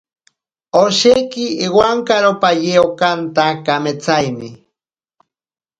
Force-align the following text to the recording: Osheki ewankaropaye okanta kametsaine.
Osheki 0.81 1.45
ewankaropaye 1.65 2.73
okanta 2.87 3.45
kametsaine. 3.65 4.49